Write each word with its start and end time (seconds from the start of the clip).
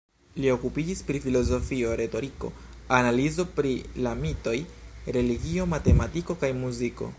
Li 0.43 0.47
okupiĝis 0.51 1.01
pri 1.09 1.19
filozofio, 1.25 1.91
retoriko, 1.99 2.49
analizo 3.01 3.47
pri 3.59 3.75
la 4.07 4.15
mitoj, 4.25 4.57
religio, 5.19 5.71
matematiko 5.75 6.41
kaj 6.45 6.55
muziko. 6.67 7.09